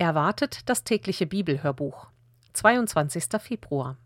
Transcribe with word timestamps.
Erwartet 0.00 0.60
das 0.64 0.82
tägliche 0.82 1.26
Bibelhörbuch. 1.26 2.06
22. 2.54 3.24
Februar. 3.38 3.98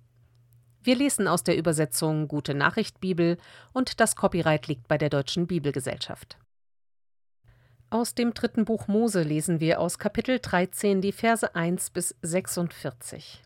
Wir 0.83 0.97
lesen 0.97 1.29
aus 1.29 1.45
der 1.45 1.57
Übersetzung 1.57 2.27
Gute 2.27 2.53
Nachricht 2.53 2.99
Bibel 2.99 3.39
und 3.73 4.01
das 4.01 4.17
Copyright 4.17 4.67
liegt 4.67 4.89
bei 4.89 4.99
der 4.99 5.09
Deutschen 5.09 5.47
Bibelgesellschaft. 5.47 6.37
Aus 7.91 8.13
dem 8.17 8.35
dritten 8.35 8.65
Buch 8.65 8.89
Mose 8.89 9.23
lesen 9.23 9.61
wir 9.61 9.79
aus 9.79 10.01
Kapitel 10.01 10.41
13 10.41 11.01
die 11.01 11.13
Verse 11.13 11.55
1 11.55 11.91
bis 11.91 12.17
46. 12.23 13.41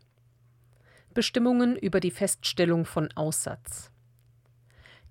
Bestimmungen 1.13 1.77
über 1.77 2.01
die 2.01 2.11
Feststellung 2.11 2.87
von 2.87 3.13
Aussatz. 3.15 3.91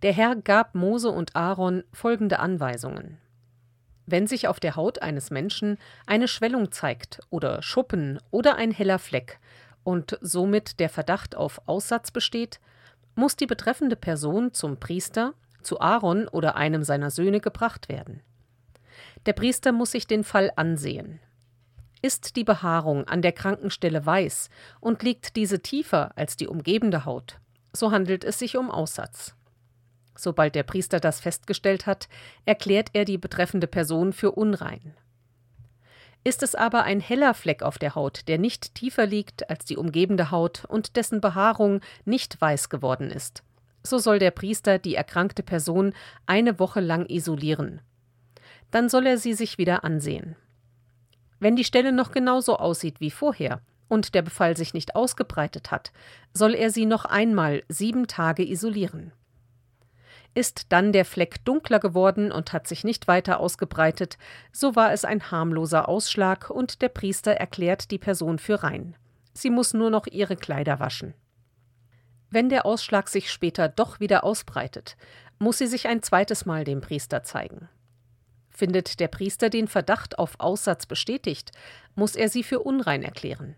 Der 0.02 0.12
Herr 0.12 0.38
gab 0.38 0.74
Mose 0.74 1.10
und 1.12 1.36
Aaron 1.36 1.84
folgende 1.94 2.40
Anweisungen. 2.40 3.20
Wenn 4.10 4.26
sich 4.26 4.48
auf 4.48 4.62
der 4.62 4.78
Haut 4.78 5.02
eines 5.02 5.32
Menschen 5.32 5.78
eine 6.06 6.30
Schwellung 6.30 6.72
zeigt 6.72 7.20
oder 7.30 7.62
Schuppen 7.62 8.20
oder 8.32 8.56
ein 8.56 8.72
heller 8.72 9.00
Fleck 9.00 9.38
und 9.84 10.18
somit 10.22 10.80
der 10.80 10.90
Verdacht 10.90 11.36
auf 11.36 11.62
Aussatz 11.68 12.12
besteht, 12.12 12.62
muss 13.16 13.36
die 13.36 13.48
betreffende 13.48 13.98
Person 13.98 14.54
zum 14.54 14.80
Priester, 14.80 15.34
zu 15.62 15.82
Aaron 15.82 16.30
oder 16.30 16.56
einem 16.56 16.84
seiner 16.84 17.12
Söhne 17.12 17.42
gebracht 17.42 17.90
werden. 17.90 18.22
Der 19.26 19.34
Priester 19.34 19.74
muss 19.74 19.92
sich 19.92 20.08
den 20.08 20.24
Fall 20.24 20.54
ansehen. 20.56 21.20
Ist 22.02 22.38
die 22.38 22.46
Behaarung 22.46 23.06
an 23.10 23.22
der 23.22 23.34
Krankenstelle 23.34 24.06
weiß 24.06 24.50
und 24.80 25.04
liegt 25.04 25.36
diese 25.36 25.62
tiefer 25.62 26.12
als 26.16 26.38
die 26.38 26.48
umgebende 26.48 27.04
Haut, 27.04 27.40
so 27.74 27.92
handelt 27.92 28.24
es 28.24 28.40
sich 28.40 28.56
um 28.56 28.72
Aussatz. 28.72 29.37
Sobald 30.18 30.56
der 30.56 30.64
Priester 30.64 31.00
das 31.00 31.20
festgestellt 31.20 31.86
hat, 31.86 32.10
erklärt 32.46 32.90
er 32.94 33.06
die 33.06 33.20
betreffende 33.20 33.68
Person 33.68 34.14
für 34.14 34.32
unrein. 34.32 34.96
Ist 36.24 36.44
es 36.44 36.56
aber 36.56 36.84
ein 36.84 37.00
heller 37.00 37.34
Fleck 37.34 37.62
auf 37.62 37.78
der 37.78 37.96
Haut, 37.96 38.28
der 38.28 38.38
nicht 38.38 38.76
tiefer 38.76 39.06
liegt 39.06 39.50
als 39.50 39.64
die 39.64 39.78
umgebende 39.78 40.32
Haut 40.32 40.66
und 40.66 40.96
dessen 40.98 41.22
Behaarung 41.22 41.82
nicht 42.04 42.42
weiß 42.42 42.70
geworden 42.70 43.12
ist, 43.12 43.44
so 43.84 43.98
soll 44.00 44.20
der 44.20 44.32
Priester 44.32 44.80
die 44.80 44.96
erkrankte 44.96 45.44
Person 45.44 45.94
eine 46.26 46.60
Woche 46.60 46.82
lang 46.82 47.06
isolieren. 47.08 47.80
Dann 48.72 48.90
soll 48.90 49.06
er 49.06 49.18
sie 49.18 49.34
sich 49.34 49.58
wieder 49.58 49.84
ansehen. 49.84 50.36
Wenn 51.40 51.56
die 51.56 51.64
Stelle 51.64 51.92
noch 51.92 52.12
genauso 52.12 52.58
aussieht 52.58 53.00
wie 53.00 53.12
vorher 53.12 53.62
und 53.88 54.16
der 54.16 54.24
Befall 54.24 54.58
sich 54.58 54.74
nicht 54.74 54.96
ausgebreitet 54.96 55.72
hat, 55.72 55.94
soll 56.34 56.56
er 56.56 56.72
sie 56.72 56.88
noch 56.88 57.06
einmal 57.06 57.64
sieben 57.70 58.08
Tage 58.08 58.44
isolieren. 58.44 59.14
Ist 60.38 60.72
dann 60.72 60.94
der 60.94 61.04
Fleck 61.04 61.44
dunkler 61.46 61.80
geworden 61.80 62.32
und 62.32 62.54
hat 62.54 62.68
sich 62.68 62.84
nicht 62.84 63.08
weiter 63.08 63.40
ausgebreitet, 63.40 64.20
so 64.52 64.76
war 64.76 64.94
es 64.94 65.04
ein 65.04 65.32
harmloser 65.32 65.90
Ausschlag 65.90 66.52
und 66.52 66.84
der 66.84 66.90
Priester 66.90 67.32
erklärt 67.32 67.90
die 67.90 67.98
Person 67.98 68.38
für 68.38 68.62
rein. 68.62 68.96
Sie 69.34 69.50
muss 69.50 69.74
nur 69.74 69.90
noch 69.90 70.06
ihre 70.06 70.36
Kleider 70.36 70.80
waschen. 70.80 71.16
Wenn 72.30 72.50
der 72.50 72.68
Ausschlag 72.68 73.10
sich 73.10 73.32
später 73.32 73.68
doch 73.68 74.00
wieder 74.00 74.24
ausbreitet, 74.24 74.96
muss 75.40 75.58
sie 75.58 75.66
sich 75.66 75.88
ein 75.88 76.04
zweites 76.04 76.46
Mal 76.46 76.66
dem 76.66 76.82
Priester 76.82 77.24
zeigen. 77.24 77.68
Findet 78.52 79.00
der 79.00 79.08
Priester 79.08 79.50
den 79.50 79.68
Verdacht 79.68 80.20
auf 80.20 80.36
Aussatz 80.40 80.86
bestätigt, 80.86 81.52
muss 81.96 82.16
er 82.16 82.30
sie 82.30 82.44
für 82.44 82.60
unrein 82.60 83.02
erklären. 83.02 83.56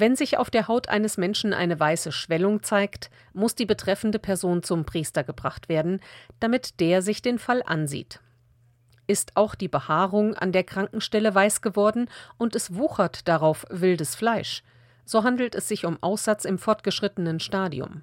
Wenn 0.00 0.16
sich 0.16 0.38
auf 0.38 0.48
der 0.48 0.66
Haut 0.66 0.88
eines 0.88 1.18
Menschen 1.18 1.52
eine 1.52 1.78
weiße 1.78 2.10
Schwellung 2.10 2.62
zeigt, 2.62 3.10
muss 3.34 3.54
die 3.54 3.66
betreffende 3.66 4.18
Person 4.18 4.62
zum 4.62 4.86
Priester 4.86 5.24
gebracht 5.24 5.68
werden, 5.68 6.00
damit 6.38 6.80
der 6.80 7.02
sich 7.02 7.20
den 7.20 7.38
Fall 7.38 7.62
ansieht. 7.62 8.18
Ist 9.06 9.36
auch 9.36 9.54
die 9.54 9.68
Behaarung 9.68 10.34
an 10.34 10.52
der 10.52 10.64
Krankenstelle 10.64 11.34
weiß 11.34 11.60
geworden 11.60 12.08
und 12.38 12.56
es 12.56 12.74
wuchert 12.74 13.28
darauf 13.28 13.66
wildes 13.68 14.14
Fleisch, 14.14 14.62
so 15.04 15.22
handelt 15.22 15.54
es 15.54 15.68
sich 15.68 15.84
um 15.84 16.02
Aussatz 16.02 16.46
im 16.46 16.56
fortgeschrittenen 16.56 17.38
Stadium. 17.38 18.02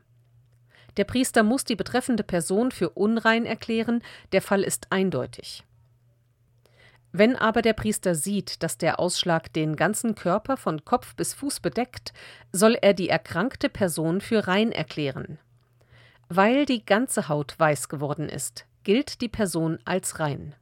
Der 0.98 1.06
Priester 1.06 1.42
muss 1.42 1.64
die 1.64 1.76
betreffende 1.76 2.24
Person 2.24 2.70
für 2.70 2.92
unrein 2.92 3.44
erklären, 3.44 4.04
der 4.34 4.44
Fall 4.44 4.62
ist 4.62 4.92
eindeutig. 4.92 5.64
Wenn 7.12 7.36
aber 7.36 7.62
der 7.62 7.74
Priester 7.74 8.16
sieht, 8.16 8.62
dass 8.64 8.78
der 8.78 9.00
Ausschlag 9.00 9.52
den 9.54 9.76
ganzen 9.76 10.16
Körper 10.16 10.58
von 10.58 10.84
Kopf 10.84 11.16
bis 11.16 11.34
Fuß 11.34 11.62
bedeckt, 11.62 12.14
soll 12.52 12.78
er 12.82 12.94
die 12.94 13.10
erkrankte 13.10 13.70
Person 13.70 14.22
für 14.22 14.48
rein 14.48 14.72
erklären. 14.72 15.40
Weil 16.30 16.66
die 16.66 16.86
ganze 16.86 17.30
Haut 17.30 17.58
weiß 17.58 17.88
geworden 17.88 18.28
ist, 18.28 18.66
gilt 18.84 19.22
die 19.22 19.30
Person 19.30 19.80
als 19.86 20.20
rein. 20.20 20.54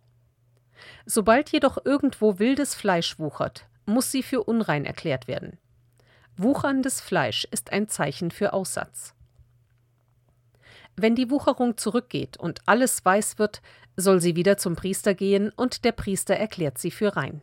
Sobald 1.05 1.51
jedoch 1.51 1.77
irgendwo 1.83 2.37
wildes 2.37 2.75
Fleisch 2.75 3.17
wuchert, 3.17 3.65
muss 3.85 4.11
sie 4.11 4.23
für 4.23 4.43
unrein 4.43 4.85
erklärt 4.85 5.27
werden. 5.27 5.57
Wucherndes 6.37 7.01
Fleisch 7.01 7.47
ist 7.49 7.71
ein 7.71 7.87
Zeichen 7.87 8.29
für 8.29 8.53
Aussatz. 8.53 9.14
Wenn 10.97 11.15
die 11.15 11.29
Wucherung 11.29 11.77
zurückgeht 11.77 12.37
und 12.37 12.61
alles 12.65 13.03
weiß 13.03 13.37
wird, 13.37 13.61
soll 13.97 14.21
sie 14.21 14.35
wieder 14.35 14.57
zum 14.57 14.75
Priester 14.75 15.13
gehen 15.13 15.51
und 15.55 15.83
der 15.83 15.91
Priester 15.91 16.35
erklärt 16.35 16.77
sie 16.77 16.91
für 16.91 17.15
rein. 17.15 17.41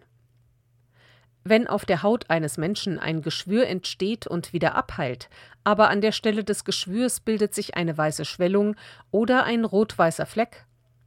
Wenn 1.45 1.67
auf 1.67 1.85
der 1.85 2.03
Haut 2.03 2.31
eines 2.31 2.57
Menschen 2.57 2.99
ein 2.99 3.21
Geschwür 3.21 3.67
entsteht 3.67 4.27
und 4.27 4.53
wieder 4.53 4.75
abheilt, 4.77 5.29
aber 5.65 5.91
an 5.91 6.01
der 6.01 6.13
Stelle 6.13 6.45
des 6.45 6.65
Geschwürs 6.65 7.21
bildet 7.21 7.53
sich 7.55 7.75
eine 7.75 7.99
weiße 7.99 8.25
Schwellung 8.25 8.77
oder 9.11 9.45
ein 9.45 9.65
rot-weißer 9.65 10.27
Fleck, 10.27 10.67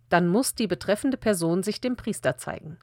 dann 0.09 0.27
muss 0.27 0.53
die 0.53 0.67
betreffende 0.67 1.17
Person 1.17 1.63
sich 1.63 1.79
dem 1.79 1.95
Priester 1.95 2.37
zeigen. 2.37 2.77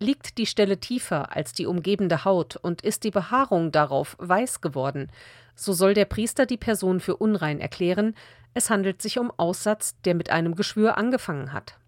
Liegt 0.00 0.38
die 0.38 0.46
Stelle 0.46 0.78
tiefer 0.78 1.36
als 1.36 1.52
die 1.52 1.66
umgebende 1.66 2.24
Haut 2.24 2.56
und 2.56 2.82
ist 2.82 3.04
die 3.04 3.12
Behaarung 3.12 3.70
darauf 3.70 4.16
weiß 4.18 4.60
geworden, 4.60 5.10
so 5.54 5.72
soll 5.72 5.94
der 5.94 6.06
Priester 6.06 6.46
die 6.46 6.56
Person 6.56 7.00
für 7.00 7.16
unrein 7.16 7.60
erklären, 7.60 8.14
es 8.54 8.70
handelt 8.70 9.00
sich 9.00 9.18
um 9.18 9.32
Aussatz, 9.36 10.00
der 10.02 10.14
mit 10.14 10.30
einem 10.30 10.54
Geschwür 10.54 10.98
angefangen 10.98 11.52
hat. 11.52 11.78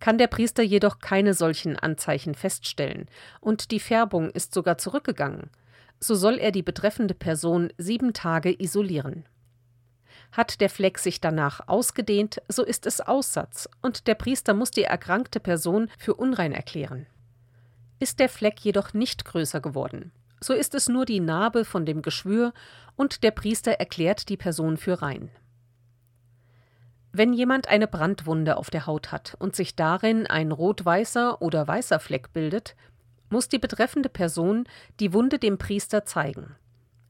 Kann 0.00 0.18
der 0.18 0.26
Priester 0.26 0.62
jedoch 0.62 0.98
keine 0.98 1.34
solchen 1.34 1.78
Anzeichen 1.78 2.34
feststellen 2.34 3.08
und 3.40 3.70
die 3.70 3.80
Färbung 3.80 4.30
ist 4.30 4.52
sogar 4.54 4.78
zurückgegangen, 4.78 5.50
so 6.00 6.14
soll 6.14 6.38
er 6.38 6.52
die 6.52 6.62
betreffende 6.62 7.14
Person 7.14 7.72
sieben 7.78 8.12
Tage 8.12 8.54
isolieren. 8.60 9.24
Hat 10.32 10.60
der 10.60 10.68
Fleck 10.68 10.98
sich 10.98 11.20
danach 11.20 11.68
ausgedehnt, 11.68 12.42
so 12.48 12.64
ist 12.64 12.86
es 12.86 13.00
Aussatz, 13.00 13.68
und 13.82 14.06
der 14.06 14.14
Priester 14.14 14.52
muss 14.52 14.70
die 14.70 14.82
erkrankte 14.82 15.40
Person 15.40 15.88
für 15.96 16.14
unrein 16.14 16.52
erklären. 16.52 17.06
Ist 18.00 18.18
der 18.18 18.28
Fleck 18.28 18.60
jedoch 18.60 18.92
nicht 18.92 19.24
größer 19.24 19.60
geworden, 19.60 20.12
so 20.44 20.52
ist 20.52 20.74
es 20.74 20.88
nur 20.88 21.04
die 21.04 21.20
Narbe 21.20 21.64
von 21.64 21.86
dem 21.86 22.02
Geschwür, 22.02 22.52
und 22.96 23.22
der 23.24 23.32
Priester 23.32 23.72
erklärt 23.72 24.28
die 24.28 24.36
Person 24.36 24.76
für 24.76 25.02
rein. 25.02 25.30
Wenn 27.12 27.32
jemand 27.32 27.68
eine 27.68 27.86
Brandwunde 27.86 28.56
auf 28.56 28.70
der 28.70 28.86
Haut 28.86 29.12
hat 29.12 29.36
und 29.38 29.56
sich 29.56 29.76
darin 29.76 30.26
ein 30.26 30.52
rot-weißer 30.52 31.40
oder 31.42 31.66
weißer 31.66 32.00
Fleck 32.00 32.32
bildet, 32.32 32.76
muss 33.30 33.48
die 33.48 33.58
betreffende 33.58 34.08
Person 34.08 34.64
die 35.00 35.12
Wunde 35.12 35.38
dem 35.38 35.58
Priester 35.58 36.04
zeigen 36.04 36.56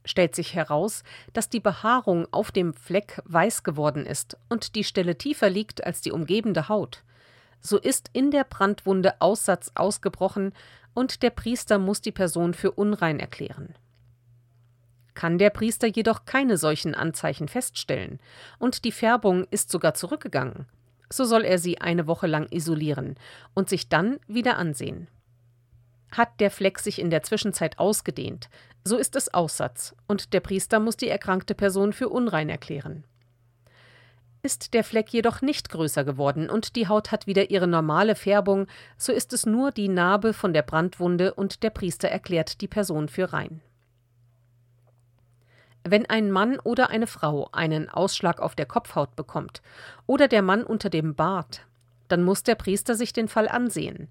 stellt 0.05 0.35
sich 0.35 0.53
heraus, 0.53 1.03
dass 1.33 1.49
die 1.49 1.59
Behaarung 1.59 2.27
auf 2.31 2.51
dem 2.51 2.73
Fleck 2.73 3.21
weiß 3.25 3.63
geworden 3.63 4.05
ist 4.05 4.37
und 4.49 4.75
die 4.75 4.83
Stelle 4.83 5.17
tiefer 5.17 5.49
liegt 5.49 5.83
als 5.83 6.01
die 6.01 6.11
umgebende 6.11 6.69
Haut. 6.69 7.03
So 7.61 7.77
ist 7.79 8.09
in 8.13 8.31
der 8.31 8.43
Brandwunde 8.43 9.21
Aussatz 9.21 9.71
ausgebrochen 9.75 10.53
und 10.93 11.23
der 11.23 11.29
Priester 11.29 11.79
muss 11.79 12.01
die 12.01 12.11
Person 12.11 12.53
für 12.53 12.71
unrein 12.71 13.19
erklären. 13.19 13.75
Kann 15.13 15.37
der 15.37 15.49
Priester 15.49 15.87
jedoch 15.87 16.25
keine 16.25 16.57
solchen 16.57 16.93
Anzeichen 16.93 17.47
feststellen 17.47 18.19
und 18.59 18.83
die 18.83 18.91
Färbung 18.91 19.45
ist 19.49 19.71
sogar 19.71 19.93
zurückgegangen, 19.93 20.67
so 21.11 21.23
soll 21.23 21.43
er 21.45 21.57
sie 21.57 21.79
eine 21.79 22.07
Woche 22.07 22.27
lang 22.27 22.47
isolieren 22.51 23.15
und 23.53 23.69
sich 23.69 23.89
dann 23.89 24.19
wieder 24.27 24.57
ansehen. 24.57 25.07
Hat 26.11 26.39
der 26.39 26.51
Fleck 26.51 26.79
sich 26.79 26.99
in 26.99 27.09
der 27.09 27.23
Zwischenzeit 27.23 27.79
ausgedehnt, 27.79 28.49
so 28.83 28.97
ist 28.97 29.15
es 29.15 29.33
Aussatz, 29.33 29.95
und 30.07 30.33
der 30.33 30.39
Priester 30.39 30.79
muss 30.79 30.97
die 30.97 31.09
erkrankte 31.09 31.55
Person 31.55 31.93
für 31.93 32.09
unrein 32.09 32.49
erklären. 32.49 33.05
Ist 34.45 34.75
der 34.75 34.83
Fleck 34.83 35.11
jedoch 35.11 35.41
nicht 35.41 35.69
größer 35.69 36.03
geworden 36.03 36.51
und 36.51 36.75
die 36.75 36.87
Haut 36.87 37.11
hat 37.11 37.25
wieder 37.25 37.49
ihre 37.49 37.65
normale 37.65 38.13
Färbung, 38.13 38.67
so 38.95 39.11
ist 39.11 39.33
es 39.33 39.47
nur 39.47 39.71
die 39.71 39.87
Narbe 39.87 40.33
von 40.33 40.53
der 40.53 40.61
Brandwunde 40.61 41.33
und 41.33 41.63
der 41.63 41.71
Priester 41.71 42.09
erklärt 42.09 42.61
die 42.61 42.67
Person 42.67 43.09
für 43.09 43.33
rein. 43.33 43.61
Wenn 45.83 46.05
ein 46.05 46.29
Mann 46.29 46.59
oder 46.59 46.91
eine 46.91 47.07
Frau 47.07 47.49
einen 47.53 47.89
Ausschlag 47.89 48.39
auf 48.39 48.53
der 48.53 48.67
Kopfhaut 48.67 49.15
bekommt 49.15 49.63
oder 50.05 50.27
der 50.27 50.43
Mann 50.43 50.63
unter 50.63 50.91
dem 50.91 51.15
Bart, 51.15 51.65
dann 52.07 52.21
muss 52.21 52.43
der 52.43 52.53
Priester 52.53 52.93
sich 52.93 53.13
den 53.13 53.27
Fall 53.27 53.47
ansehen. 53.47 54.09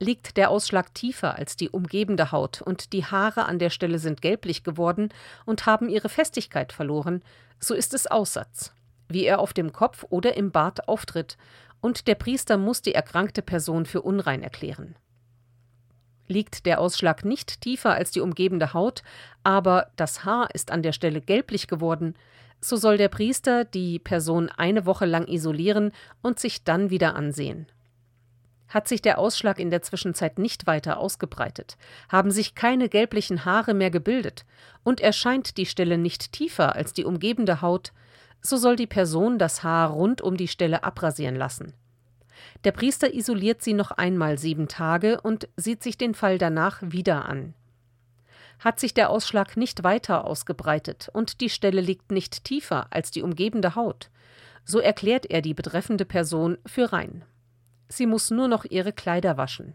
Liegt 0.00 0.36
der 0.36 0.50
Ausschlag 0.50 0.94
tiefer 0.94 1.36
als 1.38 1.54
die 1.54 1.70
umgebende 1.70 2.32
Haut 2.32 2.60
und 2.60 2.92
die 2.92 3.04
Haare 3.04 3.44
an 3.44 3.60
der 3.60 3.70
Stelle 3.70 4.00
sind 4.00 4.20
gelblich 4.20 4.64
geworden 4.64 5.10
und 5.44 5.64
haben 5.64 5.88
ihre 5.88 6.08
Festigkeit 6.08 6.72
verloren, 6.72 7.22
so 7.60 7.72
ist 7.74 7.94
es 7.94 8.08
Aussatz, 8.08 8.74
wie 9.12 9.24
er 9.24 9.38
auf 9.40 9.52
dem 9.52 9.72
Kopf 9.72 10.04
oder 10.10 10.36
im 10.36 10.50
Bart 10.50 10.88
auftritt, 10.88 11.36
und 11.80 12.06
der 12.06 12.14
Priester 12.14 12.56
muss 12.56 12.80
die 12.80 12.94
erkrankte 12.94 13.42
Person 13.42 13.86
für 13.86 14.02
unrein 14.02 14.42
erklären. 14.42 14.94
Liegt 16.28 16.64
der 16.64 16.80
Ausschlag 16.80 17.24
nicht 17.24 17.60
tiefer 17.60 17.94
als 17.94 18.12
die 18.12 18.20
umgebende 18.20 18.72
Haut, 18.72 19.02
aber 19.42 19.88
das 19.96 20.24
Haar 20.24 20.48
ist 20.54 20.70
an 20.70 20.82
der 20.82 20.92
Stelle 20.92 21.20
gelblich 21.20 21.66
geworden, 21.66 22.14
so 22.60 22.76
soll 22.76 22.96
der 22.96 23.08
Priester 23.08 23.64
die 23.64 23.98
Person 23.98 24.48
eine 24.48 24.86
Woche 24.86 25.04
lang 25.04 25.26
isolieren 25.26 25.92
und 26.22 26.38
sich 26.38 26.62
dann 26.62 26.90
wieder 26.90 27.16
ansehen. 27.16 27.66
Hat 28.68 28.88
sich 28.88 29.02
der 29.02 29.18
Ausschlag 29.18 29.58
in 29.58 29.70
der 29.70 29.82
Zwischenzeit 29.82 30.38
nicht 30.38 30.66
weiter 30.66 30.98
ausgebreitet, 30.98 31.76
haben 32.08 32.30
sich 32.30 32.54
keine 32.54 32.88
gelblichen 32.88 33.44
Haare 33.44 33.74
mehr 33.74 33.90
gebildet 33.90 34.46
und 34.82 35.00
erscheint 35.00 35.58
die 35.58 35.66
Stelle 35.66 35.98
nicht 35.98 36.32
tiefer 36.32 36.74
als 36.74 36.94
die 36.94 37.04
umgebende 37.04 37.60
Haut, 37.60 37.92
so 38.42 38.56
soll 38.56 38.76
die 38.76 38.86
Person 38.86 39.38
das 39.38 39.62
Haar 39.62 39.90
rund 39.90 40.20
um 40.20 40.36
die 40.36 40.48
Stelle 40.48 40.84
abrasieren 40.84 41.36
lassen. 41.36 41.72
Der 42.64 42.72
Priester 42.72 43.14
isoliert 43.14 43.62
sie 43.62 43.72
noch 43.72 43.92
einmal 43.92 44.38
sieben 44.38 44.68
Tage 44.68 45.20
und 45.20 45.48
sieht 45.56 45.82
sich 45.82 45.96
den 45.96 46.14
Fall 46.14 46.38
danach 46.38 46.80
wieder 46.82 47.24
an. 47.26 47.54
Hat 48.58 48.78
sich 48.78 48.94
der 48.94 49.10
Ausschlag 49.10 49.56
nicht 49.56 49.82
weiter 49.82 50.24
ausgebreitet 50.24 51.08
und 51.12 51.40
die 51.40 51.50
Stelle 51.50 51.80
liegt 51.80 52.12
nicht 52.12 52.44
tiefer 52.44 52.86
als 52.90 53.10
die 53.10 53.22
umgebende 53.22 53.74
Haut, 53.74 54.10
so 54.64 54.78
erklärt 54.78 55.26
er 55.26 55.42
die 55.42 55.54
betreffende 55.54 56.04
Person 56.04 56.58
für 56.66 56.92
rein. 56.92 57.24
Sie 57.88 58.06
muss 58.06 58.30
nur 58.30 58.48
noch 58.48 58.64
ihre 58.64 58.92
Kleider 58.92 59.36
waschen. 59.36 59.74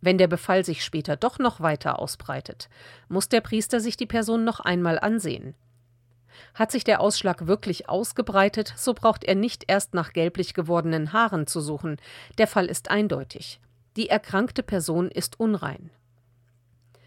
Wenn 0.00 0.18
der 0.18 0.28
Befall 0.28 0.64
sich 0.64 0.84
später 0.84 1.16
doch 1.16 1.38
noch 1.38 1.60
weiter 1.60 1.98
ausbreitet, 1.98 2.68
muss 3.08 3.28
der 3.28 3.40
Priester 3.40 3.80
sich 3.80 3.96
die 3.96 4.06
Person 4.06 4.44
noch 4.44 4.60
einmal 4.60 4.98
ansehen. 4.98 5.54
Hat 6.54 6.70
sich 6.70 6.84
der 6.84 7.00
Ausschlag 7.00 7.46
wirklich 7.46 7.88
ausgebreitet, 7.88 8.72
so 8.76 8.94
braucht 8.94 9.24
er 9.24 9.34
nicht 9.34 9.64
erst 9.68 9.94
nach 9.94 10.12
gelblich 10.12 10.54
gewordenen 10.54 11.12
Haaren 11.12 11.46
zu 11.46 11.60
suchen. 11.60 11.96
Der 12.38 12.46
Fall 12.46 12.66
ist 12.66 12.90
eindeutig. 12.90 13.60
Die 13.96 14.08
erkrankte 14.08 14.62
Person 14.62 15.10
ist 15.10 15.40
unrein. 15.40 15.90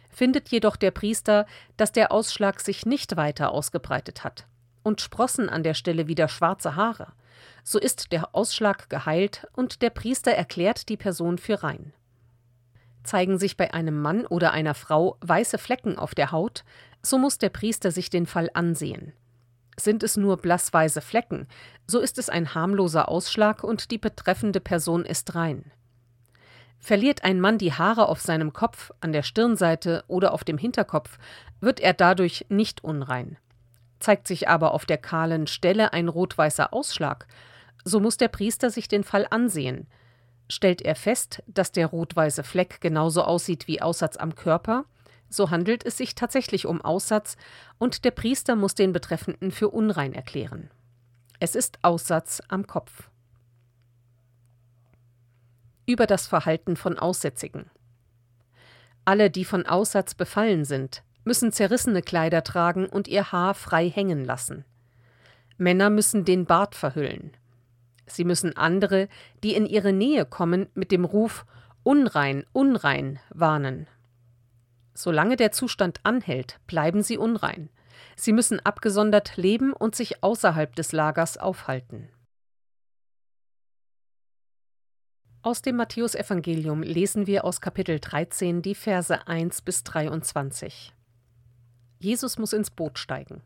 Findet 0.09 0.49
jedoch 0.49 0.75
der 0.75 0.91
Priester, 0.91 1.45
dass 1.77 1.91
der 1.91 2.11
Ausschlag 2.11 2.59
sich 2.59 2.85
nicht 2.85 3.15
weiter 3.15 3.51
ausgebreitet 3.51 4.23
hat 4.23 4.45
und 4.83 5.01
sprossen 5.01 5.49
an 5.49 5.63
der 5.63 5.73
Stelle 5.73 6.07
wieder 6.07 6.27
schwarze 6.27 6.75
Haare, 6.75 7.13
so 7.63 7.79
ist 7.79 8.11
der 8.11 8.35
Ausschlag 8.35 8.89
geheilt 8.89 9.47
und 9.53 9.81
der 9.81 9.89
Priester 9.89 10.31
erklärt 10.31 10.89
die 10.89 10.97
Person 10.97 11.37
für 11.37 11.63
rein. 11.63 11.93
Zeigen 13.03 13.37
sich 13.37 13.57
bei 13.57 13.73
einem 13.73 14.01
Mann 14.01 14.25
oder 14.25 14.51
einer 14.51 14.73
Frau 14.73 15.17
weiße 15.21 15.57
Flecken 15.57 15.97
auf 15.97 16.15
der 16.15 16.31
Haut, 16.31 16.63
so 17.01 17.17
muss 17.17 17.37
der 17.37 17.49
Priester 17.49 17.91
sich 17.91 18.09
den 18.09 18.25
Fall 18.25 18.49
ansehen. 18.53 19.13
Sind 19.79 20.03
es 20.03 20.17
nur 20.17 20.37
blassweiße 20.37 21.01
Flecken, 21.01 21.47
so 21.87 21.99
ist 21.99 22.17
es 22.19 22.29
ein 22.29 22.53
harmloser 22.53 23.09
Ausschlag 23.09 23.63
und 23.63 23.91
die 23.91 23.97
betreffende 23.97 24.59
Person 24.59 25.05
ist 25.05 25.33
rein. 25.33 25.71
Verliert 26.79 27.23
ein 27.23 27.39
Mann 27.39 27.57
die 27.57 27.73
Haare 27.73 28.07
auf 28.07 28.21
seinem 28.21 28.53
Kopf, 28.53 28.91
an 29.01 29.11
der 29.11 29.23
Stirnseite 29.23 30.03
oder 30.07 30.33
auf 30.33 30.43
dem 30.43 30.57
Hinterkopf, 30.57 31.17
wird 31.59 31.79
er 31.79 31.93
dadurch 31.93 32.45
nicht 32.49 32.83
unrein. 32.83 33.37
Zeigt 33.99 34.27
sich 34.27 34.49
aber 34.49 34.73
auf 34.73 34.85
der 34.85 34.97
kahlen 34.97 35.45
Stelle 35.45 35.93
ein 35.93 36.07
rot-weißer 36.07 36.73
Ausschlag, 36.73 37.27
so 37.85 37.99
muss 37.99 38.17
der 38.17 38.29
Priester 38.29 38.71
sich 38.71 38.87
den 38.87 39.03
Fall 39.03 39.27
ansehen. 39.29 39.87
Stellt 40.51 40.81
er 40.81 40.95
fest, 40.95 41.41
dass 41.47 41.71
der 41.71 41.87
rot-weiße 41.87 42.43
Fleck 42.43 42.81
genauso 42.81 43.23
aussieht 43.23 43.69
wie 43.69 43.81
Aussatz 43.81 44.17
am 44.17 44.35
Körper, 44.35 44.83
so 45.29 45.49
handelt 45.49 45.85
es 45.85 45.95
sich 45.95 46.13
tatsächlich 46.13 46.65
um 46.65 46.81
Aussatz 46.81 47.37
und 47.77 48.03
der 48.03 48.11
Priester 48.11 48.57
muss 48.57 48.75
den 48.75 48.91
Betreffenden 48.91 49.51
für 49.51 49.69
unrein 49.69 50.11
erklären. 50.11 50.69
Es 51.39 51.55
ist 51.55 51.79
Aussatz 51.83 52.41
am 52.49 52.67
Kopf 52.67 53.09
über 55.85 56.05
das 56.05 56.27
Verhalten 56.27 56.75
von 56.75 56.99
Aussätzigen. 56.99 57.69
Alle, 59.05 59.29
die 59.29 59.45
von 59.45 59.65
Aussatz 59.65 60.15
befallen 60.15 60.65
sind, 60.65 61.01
müssen 61.23 61.53
zerrissene 61.53 62.01
Kleider 62.01 62.43
tragen 62.43 62.87
und 62.87 63.07
ihr 63.07 63.31
Haar 63.31 63.53
frei 63.53 63.89
hängen 63.89 64.25
lassen. 64.25 64.65
Männer 65.57 65.89
müssen 65.89 66.25
den 66.25 66.45
Bart 66.45 66.75
verhüllen. 66.75 67.37
Sie 68.15 68.23
müssen 68.23 68.55
andere, 68.57 69.07
die 69.43 69.55
in 69.55 69.65
ihre 69.65 69.93
Nähe 69.93 70.25
kommen, 70.25 70.67
mit 70.73 70.91
dem 70.91 71.05
Ruf 71.05 71.45
Unrein, 71.83 72.45
unrein 72.53 73.19
warnen. 73.29 73.87
Solange 74.93 75.35
der 75.35 75.51
Zustand 75.51 75.99
anhält, 76.03 76.59
bleiben 76.67 77.01
sie 77.01 77.17
unrein. 77.17 77.69
Sie 78.15 78.33
müssen 78.33 78.59
abgesondert 78.59 79.37
leben 79.37 79.73
und 79.73 79.95
sich 79.95 80.23
außerhalb 80.23 80.75
des 80.75 80.91
Lagers 80.91 81.37
aufhalten. 81.37 82.09
Aus 85.43 85.63
dem 85.63 85.77
Matthäusevangelium 85.77 86.83
lesen 86.83 87.25
wir 87.25 87.45
aus 87.45 87.61
Kapitel 87.61 87.99
13 87.99 88.61
die 88.61 88.75
Verse 88.75 89.27
1 89.27 89.63
bis 89.63 89.83
23. 89.83 90.93
Jesus 91.99 92.37
muss 92.37 92.53
ins 92.53 92.69
Boot 92.69 92.99
steigen. 92.99 93.41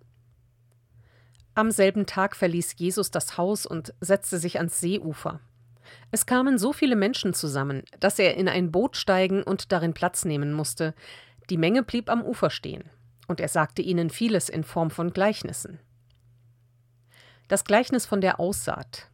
Am 1.57 1.71
selben 1.71 2.05
Tag 2.05 2.35
verließ 2.35 2.75
Jesus 2.77 3.11
das 3.11 3.37
Haus 3.37 3.65
und 3.65 3.93
setzte 4.01 4.39
sich 4.39 4.57
ans 4.57 4.81
Seeufer. 4.81 5.39
Es 6.11 6.25
kamen 6.25 6.57
so 6.57 6.73
viele 6.73 6.97
Menschen 6.97 7.33
zusammen, 7.33 7.83
dass 8.01 8.19
er 8.19 8.35
in 8.35 8.49
ein 8.49 8.71
Boot 8.71 8.97
steigen 8.97 9.41
und 9.41 9.71
darin 9.71 9.93
Platz 9.93 10.25
nehmen 10.25 10.51
musste. 10.51 10.93
Die 11.49 11.57
Menge 11.57 11.81
blieb 11.81 12.09
am 12.09 12.23
Ufer 12.23 12.49
stehen, 12.49 12.83
und 13.27 13.39
er 13.39 13.47
sagte 13.47 13.81
ihnen 13.81 14.09
vieles 14.09 14.49
in 14.49 14.65
Form 14.65 14.91
von 14.91 15.13
Gleichnissen. 15.13 15.79
Das 17.47 17.63
Gleichnis 17.63 18.05
von 18.05 18.19
der 18.19 18.39
Aussaat. 18.41 19.09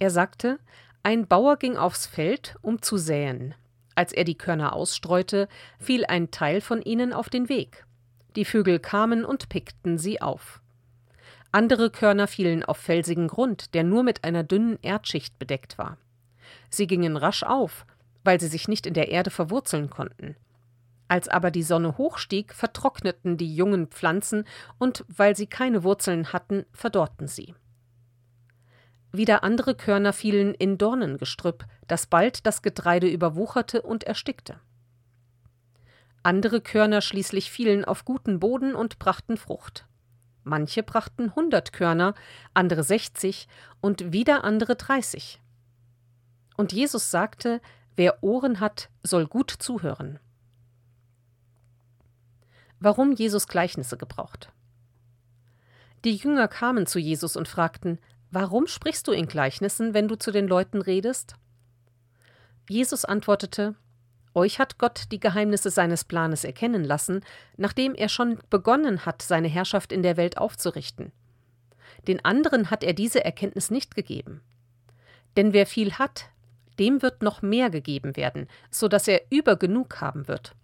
Er 0.00 0.10
sagte, 0.10 0.58
ein 1.04 1.28
Bauer 1.28 1.56
ging 1.56 1.76
aufs 1.76 2.06
Feld, 2.06 2.56
um 2.62 2.82
zu 2.82 2.96
säen. 2.96 3.54
Als 3.94 4.12
er 4.12 4.24
die 4.24 4.38
Körner 4.38 4.72
ausstreute, 4.72 5.48
fiel 5.78 6.04
ein 6.04 6.32
Teil 6.32 6.60
von 6.60 6.82
ihnen 6.82 7.12
auf 7.12 7.28
den 7.28 7.48
Weg. 7.48 7.84
Die 8.34 8.44
Vögel 8.44 8.80
kamen 8.80 9.24
und 9.24 9.48
pickten 9.48 9.98
sie 9.98 10.20
auf. 10.20 10.60
Andere 11.50 11.90
Körner 11.90 12.26
fielen 12.26 12.62
auf 12.62 12.76
felsigen 12.76 13.28
Grund, 13.28 13.74
der 13.74 13.82
nur 13.82 14.02
mit 14.02 14.24
einer 14.24 14.42
dünnen 14.44 14.78
Erdschicht 14.82 15.38
bedeckt 15.38 15.78
war. 15.78 15.96
Sie 16.68 16.86
gingen 16.86 17.16
rasch 17.16 17.42
auf, 17.42 17.86
weil 18.22 18.38
sie 18.40 18.48
sich 18.48 18.68
nicht 18.68 18.86
in 18.86 18.94
der 18.94 19.08
Erde 19.08 19.30
verwurzeln 19.30 19.88
konnten. 19.88 20.36
Als 21.08 21.28
aber 21.28 21.50
die 21.50 21.62
Sonne 21.62 21.96
hochstieg, 21.96 22.52
vertrockneten 22.52 23.38
die 23.38 23.54
jungen 23.54 23.86
Pflanzen, 23.86 24.44
und 24.78 25.06
weil 25.08 25.34
sie 25.34 25.46
keine 25.46 25.82
Wurzeln 25.82 26.34
hatten, 26.34 26.66
verdorrten 26.72 27.26
sie. 27.26 27.54
Wieder 29.10 29.42
andere 29.42 29.74
Körner 29.74 30.12
fielen 30.12 30.52
in 30.52 30.76
Dornengestrüpp, 30.76 31.64
das 31.86 32.06
bald 32.06 32.46
das 32.46 32.60
Getreide 32.60 33.08
überwucherte 33.08 33.80
und 33.80 34.04
erstickte. 34.04 34.60
Andere 36.22 36.60
Körner 36.60 37.00
schließlich 37.00 37.50
fielen 37.50 37.86
auf 37.86 38.04
guten 38.04 38.38
Boden 38.38 38.74
und 38.74 38.98
brachten 38.98 39.38
Frucht. 39.38 39.86
Manche 40.48 40.82
brachten 40.82 41.34
hundert 41.34 41.74
Körner, 41.74 42.14
andere 42.54 42.82
sechzig 42.82 43.48
und 43.82 44.12
wieder 44.12 44.44
andere 44.44 44.76
dreißig. 44.76 45.42
Und 46.56 46.72
Jesus 46.72 47.10
sagte, 47.10 47.60
wer 47.96 48.22
Ohren 48.24 48.58
hat, 48.58 48.88
soll 49.02 49.26
gut 49.26 49.50
zuhören. 49.50 50.18
Warum 52.80 53.12
Jesus 53.12 53.46
Gleichnisse 53.46 53.98
gebraucht? 53.98 54.50
Die 56.04 56.16
Jünger 56.16 56.48
kamen 56.48 56.86
zu 56.86 56.98
Jesus 56.98 57.36
und 57.36 57.46
fragten, 57.46 57.98
Warum 58.30 58.66
sprichst 58.66 59.06
du 59.06 59.12
in 59.12 59.26
Gleichnissen, 59.26 59.92
wenn 59.92 60.08
du 60.08 60.16
zu 60.16 60.30
den 60.30 60.48
Leuten 60.48 60.80
redest? 60.80 61.34
Jesus 62.70 63.04
antwortete 63.04 63.74
Euch 64.34 64.58
hat 64.58 64.78
Gott 64.78 65.04
die 65.10 65.20
Geheimnisse 65.20 65.70
seines 65.70 66.04
Planes 66.04 66.44
erkennen 66.44 66.84
lassen, 66.84 67.24
nachdem 67.56 67.94
er 67.94 68.08
schon 68.08 68.38
begonnen 68.50 69.06
hat, 69.06 69.22
seine 69.22 69.48
Herrschaft 69.48 69.92
in 69.92 70.02
der 70.02 70.16
Welt 70.16 70.38
aufzurichten. 70.38 71.12
Den 72.06 72.24
anderen 72.24 72.70
hat 72.70 72.84
er 72.84 72.92
diese 72.92 73.24
Erkenntnis 73.24 73.70
nicht 73.70 73.94
gegeben. 73.94 74.40
Denn 75.36 75.52
wer 75.52 75.66
viel 75.66 75.94
hat, 75.94 76.26
dem 76.78 77.02
wird 77.02 77.22
noch 77.22 77.42
mehr 77.42 77.70
gegeben 77.70 78.16
werden, 78.16 78.46
so 78.70 78.88
dass 78.88 79.08
er 79.08 79.22
über 79.30 79.56
genug 79.56 80.00
haben 80.00 80.28
wird. 80.28 80.54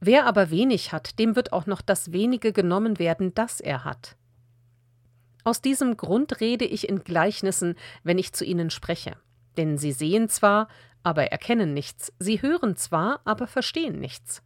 Wer 0.00 0.26
aber 0.26 0.50
wenig 0.50 0.92
hat, 0.92 1.18
dem 1.18 1.34
wird 1.34 1.52
auch 1.52 1.66
noch 1.66 1.80
das 1.80 2.12
wenige 2.12 2.52
genommen 2.52 2.98
werden, 2.98 3.34
das 3.34 3.60
er 3.60 3.84
hat. 3.84 4.16
Aus 5.44 5.60
diesem 5.60 5.96
Grund 5.96 6.40
rede 6.40 6.64
ich 6.64 6.88
in 6.88 7.04
Gleichnissen, 7.04 7.76
wenn 8.02 8.18
ich 8.18 8.32
zu 8.32 8.44
ihnen 8.44 8.70
spreche. 8.70 9.16
Denn 9.56 9.78
sie 9.78 9.92
sehen 9.92 10.28
zwar, 10.28 10.68
aber 11.02 11.26
erkennen 11.26 11.74
nichts, 11.74 12.12
sie 12.18 12.42
hören 12.42 12.76
zwar, 12.76 13.20
aber 13.24 13.46
verstehen 13.46 14.00
nichts. 14.00 14.42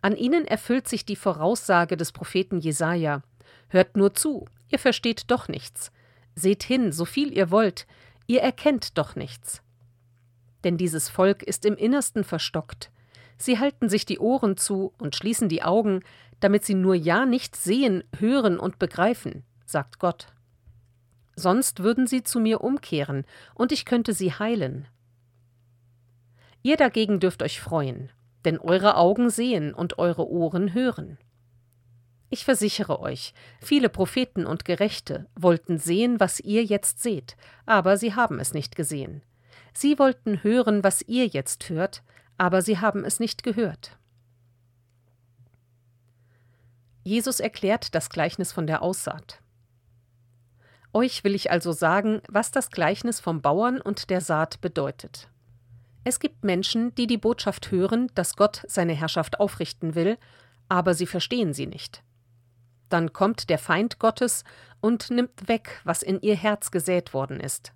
An 0.00 0.16
ihnen 0.16 0.46
erfüllt 0.46 0.88
sich 0.88 1.04
die 1.04 1.16
Voraussage 1.16 1.96
des 1.96 2.12
Propheten 2.12 2.58
Jesaja: 2.58 3.22
Hört 3.68 3.96
nur 3.96 4.14
zu, 4.14 4.46
ihr 4.68 4.78
versteht 4.78 5.30
doch 5.30 5.48
nichts. 5.48 5.92
Seht 6.34 6.62
hin, 6.62 6.92
so 6.92 7.04
viel 7.04 7.32
ihr 7.32 7.50
wollt, 7.50 7.86
ihr 8.26 8.40
erkennt 8.40 8.96
doch 8.98 9.14
nichts. 9.14 9.62
Denn 10.64 10.76
dieses 10.76 11.08
Volk 11.08 11.42
ist 11.42 11.64
im 11.64 11.76
Innersten 11.76 12.24
verstockt. 12.24 12.90
Sie 13.36 13.58
halten 13.58 13.88
sich 13.88 14.06
die 14.06 14.18
Ohren 14.18 14.56
zu 14.56 14.92
und 14.98 15.14
schließen 15.16 15.48
die 15.48 15.62
Augen, 15.62 16.00
damit 16.40 16.64
sie 16.64 16.74
nur 16.74 16.94
ja 16.94 17.26
nicht 17.26 17.54
sehen, 17.56 18.02
hören 18.18 18.58
und 18.58 18.78
begreifen 18.78 19.44
sagt 19.72 19.98
Gott. 19.98 20.26
Sonst 21.34 21.82
würden 21.82 22.06
sie 22.06 22.22
zu 22.22 22.40
mir 22.40 22.60
umkehren, 22.60 23.24
und 23.54 23.72
ich 23.72 23.84
könnte 23.84 24.12
sie 24.12 24.32
heilen. 24.32 24.86
Ihr 26.62 26.76
dagegen 26.76 27.20
dürft 27.20 27.42
euch 27.42 27.60
freuen, 27.60 28.10
denn 28.44 28.58
eure 28.58 28.96
Augen 28.96 29.30
sehen 29.30 29.74
und 29.74 29.98
eure 29.98 30.28
Ohren 30.28 30.74
hören. 30.74 31.18
Ich 32.30 32.46
versichere 32.46 33.00
euch, 33.00 33.34
viele 33.60 33.90
Propheten 33.90 34.46
und 34.46 34.64
Gerechte 34.64 35.26
wollten 35.34 35.78
sehen, 35.78 36.18
was 36.18 36.40
ihr 36.40 36.64
jetzt 36.64 37.02
seht, 37.02 37.36
aber 37.66 37.98
sie 37.98 38.14
haben 38.14 38.40
es 38.40 38.54
nicht 38.54 38.74
gesehen. 38.74 39.22
Sie 39.74 39.98
wollten 39.98 40.42
hören, 40.42 40.82
was 40.82 41.02
ihr 41.02 41.26
jetzt 41.26 41.68
hört, 41.68 42.02
aber 42.38 42.62
sie 42.62 42.78
haben 42.78 43.04
es 43.04 43.20
nicht 43.20 43.42
gehört. 43.42 43.98
Jesus 47.04 47.38
erklärt 47.38 47.94
das 47.94 48.08
Gleichnis 48.08 48.50
von 48.50 48.66
der 48.66 48.80
Aussaat. 48.80 49.41
Euch 50.92 51.24
will 51.24 51.34
ich 51.34 51.50
also 51.50 51.72
sagen, 51.72 52.20
was 52.28 52.50
das 52.50 52.70
Gleichnis 52.70 53.20
vom 53.20 53.40
Bauern 53.40 53.80
und 53.80 54.10
der 54.10 54.20
Saat 54.20 54.60
bedeutet. 54.60 55.28
Es 56.04 56.18
gibt 56.18 56.44
Menschen, 56.44 56.94
die 56.96 57.06
die 57.06 57.16
Botschaft 57.16 57.70
hören, 57.70 58.10
dass 58.14 58.36
Gott 58.36 58.62
seine 58.66 58.92
Herrschaft 58.92 59.40
aufrichten 59.40 59.94
will, 59.94 60.18
aber 60.68 60.94
sie 60.94 61.06
verstehen 61.06 61.54
sie 61.54 61.66
nicht. 61.66 62.02
Dann 62.88 63.12
kommt 63.12 63.48
der 63.48 63.58
Feind 63.58 63.98
Gottes 63.98 64.44
und 64.80 65.10
nimmt 65.10 65.48
weg, 65.48 65.80
was 65.84 66.02
in 66.02 66.20
ihr 66.20 66.36
Herz 66.36 66.70
gesät 66.70 67.14
worden 67.14 67.40
ist. 67.40 67.72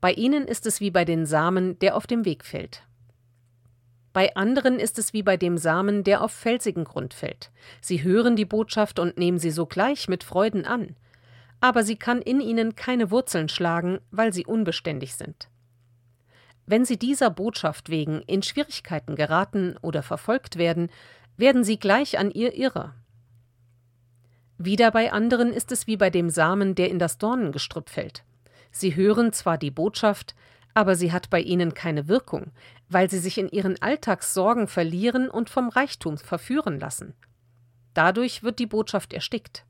Bei 0.00 0.12
ihnen 0.12 0.46
ist 0.46 0.64
es 0.64 0.80
wie 0.80 0.90
bei 0.90 1.04
den 1.04 1.26
Samen, 1.26 1.78
der 1.80 1.96
auf 1.96 2.06
dem 2.06 2.24
Weg 2.24 2.44
fällt. 2.44 2.84
Bei 4.12 4.34
anderen 4.36 4.78
ist 4.80 4.98
es 4.98 5.12
wie 5.12 5.22
bei 5.22 5.36
dem 5.36 5.58
Samen, 5.58 6.04
der 6.04 6.22
auf 6.22 6.32
felsigen 6.32 6.84
Grund 6.84 7.14
fällt. 7.14 7.50
Sie 7.80 8.02
hören 8.02 8.36
die 8.36 8.44
Botschaft 8.44 8.98
und 8.98 9.18
nehmen 9.18 9.38
sie 9.38 9.50
sogleich 9.50 10.08
mit 10.08 10.24
Freuden 10.24 10.64
an, 10.64 10.96
aber 11.60 11.82
sie 11.82 11.96
kann 11.96 12.22
in 12.22 12.40
ihnen 12.40 12.74
keine 12.74 13.10
Wurzeln 13.10 13.48
schlagen, 13.48 14.00
weil 14.10 14.32
sie 14.32 14.46
unbeständig 14.46 15.14
sind. 15.14 15.48
Wenn 16.66 16.84
sie 16.84 16.98
dieser 16.98 17.30
Botschaft 17.30 17.88
wegen 17.88 18.20
in 18.22 18.42
Schwierigkeiten 18.42 19.16
geraten 19.16 19.76
oder 19.80 20.02
verfolgt 20.02 20.56
werden, 20.56 20.90
werden 21.36 21.64
sie 21.64 21.78
gleich 21.78 22.18
an 22.18 22.30
ihr 22.30 22.54
irre. 22.54 22.94
Wieder 24.58 24.90
bei 24.90 25.12
anderen 25.12 25.52
ist 25.52 25.72
es 25.72 25.86
wie 25.86 25.96
bei 25.96 26.10
dem 26.10 26.30
Samen, 26.30 26.74
der 26.74 26.90
in 26.90 26.98
das 26.98 27.16
Dornengestrüpp 27.18 27.88
fällt. 27.88 28.24
Sie 28.70 28.96
hören 28.96 29.32
zwar 29.32 29.56
die 29.56 29.70
Botschaft, 29.70 30.34
aber 30.74 30.94
sie 30.94 31.12
hat 31.12 31.30
bei 31.30 31.40
ihnen 31.40 31.74
keine 31.74 32.06
Wirkung, 32.06 32.52
weil 32.88 33.08
sie 33.08 33.18
sich 33.18 33.38
in 33.38 33.48
ihren 33.48 33.80
Alltagssorgen 33.80 34.66
verlieren 34.66 35.30
und 35.30 35.48
vom 35.48 35.68
Reichtum 35.68 36.18
verführen 36.18 36.78
lassen. 36.78 37.14
Dadurch 37.94 38.42
wird 38.42 38.58
die 38.58 38.66
Botschaft 38.66 39.12
erstickt. 39.12 39.64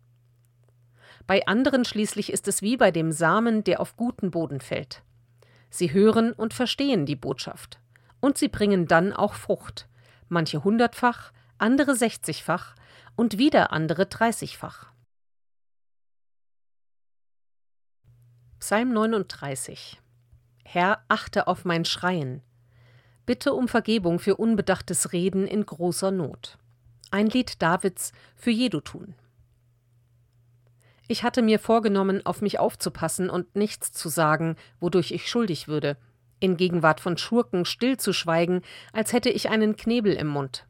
Bei 1.29 1.47
anderen 1.47 1.85
schließlich 1.85 2.33
ist 2.33 2.49
es 2.49 2.63
wie 2.63 2.79
bei 2.79 2.91
dem 2.91 3.13
Samen, 3.13 3.63
der 3.63 3.81
auf 3.81 3.97
guten 3.97 4.31
Boden 4.31 4.63
fällt. 4.63 5.03
Sie 5.69 5.93
hören 5.93 6.33
und 6.33 6.55
verstehen 6.55 7.05
die 7.05 7.17
Botschaft. 7.17 7.79
Und 8.19 8.39
sie 8.39 8.49
bringen 8.49 8.89
dann 8.89 9.13
auch 9.13 9.35
Frucht, 9.35 9.89
manche 10.31 10.65
hundertfach, 10.65 11.33
andere 11.59 11.95
sechzigfach 11.97 12.75
und 13.15 13.37
wieder 13.37 13.73
andere 13.73 14.07
dreißigfach. 14.07 14.91
Psalm 18.59 18.95
39 18.95 20.01
Herr, 20.65 21.05
achte 21.09 21.47
auf 21.47 21.67
mein 21.67 21.85
Schreien. 21.85 22.41
Bitte 23.27 23.53
um 23.53 23.69
Vergebung 23.69 24.19
für 24.19 24.37
unbedachtes 24.37 25.13
Reden 25.13 25.47
in 25.47 25.67
großer 25.67 26.11
Not. 26.11 26.57
Ein 27.11 27.27
Lied 27.27 27.61
Davids 27.61 28.13
für 28.35 28.51
Jedutun. 28.51 29.15
Ich 31.11 31.23
hatte 31.23 31.41
mir 31.41 31.59
vorgenommen, 31.59 32.25
auf 32.27 32.43
mich 32.43 32.59
aufzupassen 32.59 33.31
und 33.31 33.57
nichts 33.57 33.93
zu 33.93 34.11
sagen, 34.11 34.57
wodurch 34.79 35.11
ich 35.11 35.29
schuldig 35.29 35.67
würde, 35.67 35.97
in 36.39 36.59
Gegenwart 36.59 37.01
von 37.01 37.17
Schurken 37.17 37.65
still 37.65 37.97
zu 37.97 38.13
schweigen, 38.13 38.61
als 38.93 39.15
hätte 39.15 39.31
ich 39.31 39.49
einen 39.49 39.77
Knebel 39.77 40.13
im 40.13 40.29
Mund. 40.29 40.67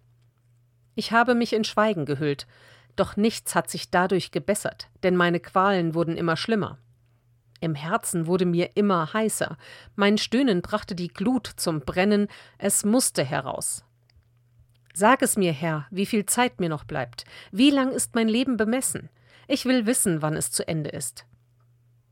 Ich 0.95 1.13
habe 1.13 1.35
mich 1.35 1.53
in 1.53 1.65
Schweigen 1.65 2.07
gehüllt, 2.07 2.47
doch 2.95 3.17
nichts 3.17 3.55
hat 3.57 3.69
sich 3.69 3.91
dadurch 3.91 4.31
gebessert, 4.31 4.89
denn 5.03 5.17
meine 5.17 5.41
Qualen 5.41 5.95
wurden 5.95 6.17
immer 6.17 6.37
schlimmer. 6.37 6.79
Im 7.61 7.75
Herzen 7.75 8.27
wurde 8.27 8.47
mir 8.47 8.77
immer 8.77 9.13
heißer, 9.13 9.57
mein 9.97 10.19
Stöhnen 10.19 10.63
brachte 10.63 10.95
die 10.95 11.09
Glut 11.09 11.49
zum 11.57 11.81
Brennen, 11.81 12.29
es 12.59 12.85
musste 12.85 13.25
heraus. 13.25 13.85
Sag 14.95 15.23
es 15.23 15.37
mir, 15.37 15.53
Herr, 15.53 15.87
wie 15.91 16.07
viel 16.07 16.27
Zeit 16.27 16.61
mir 16.61 16.69
noch 16.69 16.85
bleibt, 16.85 17.25
wie 17.51 17.71
lang 17.71 17.91
ist 17.91 18.15
mein 18.15 18.29
Leben 18.29 18.57
bemessen? 18.57 19.11
Ich 19.49 19.65
will 19.65 19.87
wissen, 19.87 20.23
wann 20.23 20.37
es 20.37 20.53
zu 20.53 20.69
Ende 20.69 20.91
ist. 20.91 21.25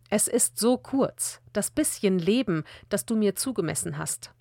Es 0.09 0.27
ist 0.27 0.59
so 0.59 0.79
kurz, 0.79 1.41
das 1.53 1.71
bisschen 1.71 2.19
Leben, 2.19 2.65
das 2.89 3.05
du 3.05 3.15
mir 3.15 3.37
zugemessen 3.37 3.99
hast. 3.99 4.33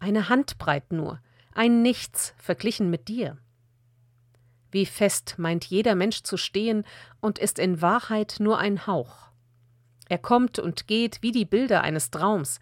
Eine 0.00 0.28
Handbreit 0.28 0.92
nur, 0.92 1.20
ein 1.54 1.82
Nichts 1.82 2.34
verglichen 2.36 2.90
mit 2.90 3.08
dir. 3.08 3.38
Wie 4.72 4.86
fest 4.86 5.36
meint 5.38 5.64
jeder 5.66 5.94
Mensch 5.94 6.24
zu 6.24 6.36
stehen 6.36 6.84
und 7.20 7.38
ist 7.38 7.60
in 7.60 7.80
Wahrheit 7.80 8.36
nur 8.40 8.58
ein 8.58 8.88
Hauch. 8.88 9.28
Er 10.08 10.18
kommt 10.18 10.58
und 10.58 10.88
geht 10.88 11.22
wie 11.22 11.30
die 11.30 11.44
Bilder 11.44 11.82
eines 11.82 12.10
Traums. 12.10 12.58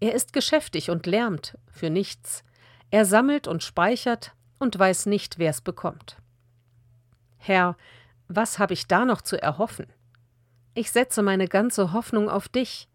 Er 0.00 0.12
ist 0.12 0.34
geschäftig 0.34 0.90
und 0.90 1.06
lärmt 1.06 1.56
für 1.72 1.88
nichts. 1.88 2.44
Er 2.90 3.06
sammelt 3.06 3.48
und 3.48 3.62
speichert 3.62 4.32
und 4.58 4.78
weiß 4.78 5.06
nicht, 5.06 5.38
wer 5.38 5.50
es 5.50 5.62
bekommt. 5.62 6.16
Herr, 7.38 7.76
was 8.28 8.58
habe 8.58 8.72
ich 8.72 8.86
da 8.86 9.04
noch 9.04 9.20
zu 9.20 9.40
erhoffen? 9.40 9.86
Ich 10.74 10.90
setze 10.90 11.22
meine 11.22 11.46
ganze 11.46 11.92
Hoffnung 11.92 12.28
auf 12.28 12.48
dich. 12.48 12.88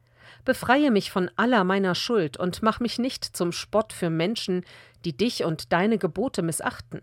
Befreie 0.46 0.92
mich 0.92 1.12
von 1.12 1.30
aller 1.36 1.64
meiner 1.64 1.96
Schuld 1.96 2.38
und 2.38 2.62
mach 2.62 2.80
mich 2.80 3.00
nicht 3.00 3.24
zum 3.24 3.52
Spott 3.52 3.94
für 3.94 4.10
Menschen, 4.10 4.66
die 5.06 5.16
dich 5.16 5.44
und 5.44 5.72
deine 5.72 5.98
Gebote 5.98 6.42
missachten. 6.42 7.02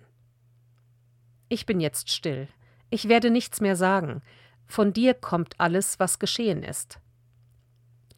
Ich 1.49 1.67
bin 1.67 1.81
jetzt 1.81 2.11
still. 2.11 2.49
Ich 2.91 3.09
werde 3.09 3.31
nichts 3.31 3.61
mehr 3.61 3.77
sagen. 3.77 4.23
Von 4.67 4.93
dir 4.93 5.15
kommt 5.15 5.59
alles, 5.59 5.99
was 5.99 6.19
geschehen 6.19 6.63
ist. 6.63 6.99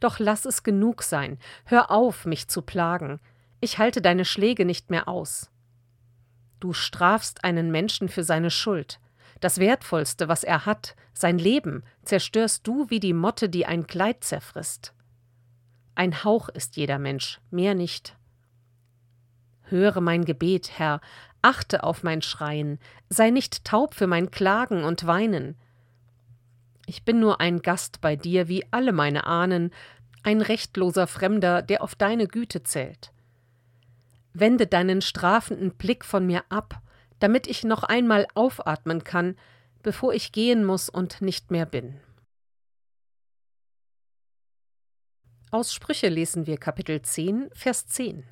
Doch 0.01 0.19
lass 0.19 0.45
es 0.45 0.63
genug 0.63 1.03
sein. 1.03 1.39
Hör 1.65 1.91
auf, 1.91 2.25
mich 2.25 2.49
zu 2.49 2.63
plagen. 2.63 3.21
Ich 3.61 3.79
halte 3.79 4.01
deine 4.01 4.25
Schläge 4.25 4.65
nicht 4.65 4.91
mehr 4.91 5.09
aus. 5.09 5.51
Du 6.61 6.73
strafst 6.73 7.45
einen 7.45 7.71
Menschen 7.71 8.09
für 8.09 8.23
seine 8.23 8.51
Schuld. 8.51 9.01
Das 9.41 9.59
Wertvollste, 9.59 10.29
was 10.29 10.43
er 10.43 10.67
hat, 10.67 10.97
sein 11.13 11.39
Leben, 11.39 11.85
zerstörst 12.03 12.67
du 12.67 12.91
wie 12.91 13.01
die 13.01 13.13
Motte, 13.13 13.49
die 13.49 13.67
ein 13.67 13.87
Kleid 13.87 14.25
zerfrisst. 14.25 14.93
Ein 15.95 16.25
Hauch 16.25 16.49
ist 16.49 16.77
jeder 16.77 16.99
Mensch, 16.99 17.41
mehr 17.51 17.75
nicht. 17.75 18.17
Höre 19.63 20.01
mein 20.01 20.25
Gebet, 20.25 20.79
Herr, 20.79 21.01
achte 21.43 21.85
auf 21.85 22.03
mein 22.03 22.23
Schreien, 22.23 22.79
sei 23.09 23.31
nicht 23.31 23.65
taub 23.65 23.95
für 23.95 24.07
mein 24.07 24.31
Klagen 24.31 24.85
und 24.85 25.07
Weinen. 25.07 25.57
Ich 26.87 27.05
bin 27.05 27.21
nur 27.21 27.41
ein 27.41 27.61
Gast 27.61 28.01
bei 28.01 28.17
dir 28.17 28.49
wie 28.49 28.65
alle 28.71 28.93
meine 28.93 29.27
Ahnen, 29.27 29.73
ein 30.23 30.41
rechtloser 30.41 31.07
Fremder, 31.07 31.63
der 31.63 31.83
auf 31.83 31.95
deine 31.95 32.27
Güte 32.27 32.63
zählt. 32.63 33.13
Wende 34.33 34.67
deinen 34.67 35.01
strafenden 35.01 35.73
Blick 35.73 36.05
von 36.05 36.27
mir 36.27 36.45
ab 36.49 36.81
damit 37.19 37.47
ich 37.47 37.65
noch 37.65 37.83
einmal 37.83 38.27
aufatmen 38.35 39.05
kann, 39.05 39.37
bevor 39.83 40.13
ich 40.13 40.33
gehen 40.33 40.65
muss 40.65 40.89
und 40.89 41.21
nicht 41.21 41.51
mehr 41.51 41.67
bin. 41.67 42.01
Aus 45.51 45.73
Sprüche 45.73 46.09
lesen 46.09 46.47
wir 46.47 46.59
Kapitel 46.59 47.01
10, 47.01 47.49
Vers 47.55 47.87
10. 47.87 48.25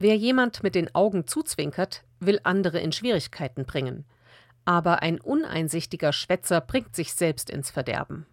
Wer 0.00 0.16
jemand 0.16 0.64
mit 0.64 0.74
den 0.74 0.92
Augen 0.94 1.28
zuzwinkert, 1.28 2.02
will 2.18 2.40
andere 2.42 2.80
in 2.80 2.90
Schwierigkeiten 2.90 3.64
bringen, 3.64 4.04
aber 4.64 5.02
ein 5.02 5.20
uneinsichtiger 5.20 6.12
Schwätzer 6.12 6.60
bringt 6.60 6.96
sich 6.96 7.14
selbst 7.14 7.48
ins 7.48 7.70
Verderben. 7.70 8.26